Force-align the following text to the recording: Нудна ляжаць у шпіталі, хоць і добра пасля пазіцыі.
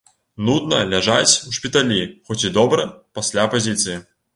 Нудна 0.47 0.79
ляжаць 0.93 1.39
у 1.51 1.55
шпіталі, 1.59 2.01
хоць 2.31 2.41
і 2.49 2.55
добра 2.59 2.91
пасля 3.21 3.51
пазіцыі. 3.57 4.05